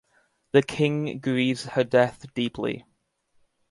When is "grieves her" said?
1.19-1.83